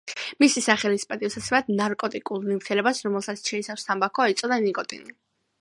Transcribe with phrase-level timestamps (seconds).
[0.43, 5.19] მისი სახელის პატივსაცემად ნარკოტიკულ ნივთიერებას, რომელსაც შეიცავს თამბაქო ეწოდა ნიკოტინი.